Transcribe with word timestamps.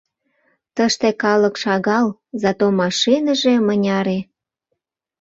Тыште 0.75 1.09
калык 1.23 1.55
шагал 1.63 2.07
Зато 2.41 2.65
машиныже 2.79 3.53
мыняре! 3.67 4.19